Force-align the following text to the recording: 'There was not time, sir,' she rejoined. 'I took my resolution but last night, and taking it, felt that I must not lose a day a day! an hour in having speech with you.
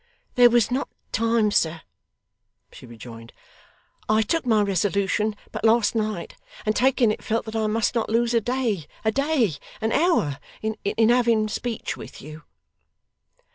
'There 0.33 0.49
was 0.49 0.71
not 0.71 0.89
time, 1.11 1.51
sir,' 1.51 1.81
she 2.71 2.87
rejoined. 2.87 3.31
'I 4.09 4.23
took 4.23 4.47
my 4.47 4.63
resolution 4.63 5.35
but 5.51 5.63
last 5.63 5.93
night, 5.93 6.35
and 6.65 6.75
taking 6.75 7.11
it, 7.11 7.23
felt 7.23 7.45
that 7.45 7.55
I 7.55 7.67
must 7.67 7.93
not 7.93 8.09
lose 8.09 8.33
a 8.33 8.41
day 8.41 8.87
a 9.05 9.11
day! 9.11 9.53
an 9.79 9.91
hour 9.91 10.39
in 10.63 11.09
having 11.09 11.47
speech 11.49 11.95
with 11.95 12.19
you. 12.19 12.41